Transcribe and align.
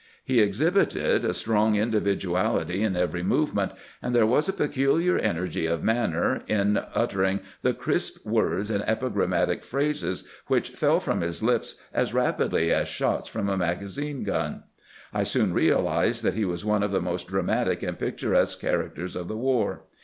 He 0.23 0.39
exhibited 0.39 1.23
a 1.23 1.31
strong 1.31 1.75
individuality 1.75 2.81
in 2.81 2.95
every 2.95 3.21
movement, 3.21 3.71
and 4.01 4.15
there 4.15 4.25
was 4.25 4.49
a 4.49 4.53
peculiar 4.53 5.19
energy 5.19 5.67
of 5.67 5.83
manner 5.83 6.41
in 6.47 6.77
uttering 6.95 7.39
the 7.61 7.75
crisp 7.75 8.25
words 8.25 8.71
and 8.71 8.83
epigrammatic 8.89 9.61
phrases 9.63 10.23
which 10.47 10.71
fell 10.71 10.99
from 10.99 11.21
his 11.21 11.43
lips 11.43 11.79
as 11.93 12.15
rapidly 12.15 12.73
as 12.73 12.87
shots 12.87 13.29
from 13.29 13.47
a 13.47 13.55
magazine 13.55 14.23
gun. 14.23 14.63
I 15.13 15.21
soon 15.21 15.53
realized 15.53 16.23
that 16.23 16.33
he 16.33 16.45
was 16.45 16.65
one 16.65 16.81
of 16.81 16.89
the 16.89 16.99
most 16.99 17.27
dramatic 17.27 17.83
and 17.83 17.99
picturesque 17.99 18.59
characters 18.59 19.15
of 19.15 19.27
the 19.27 19.37
war. 19.37 19.83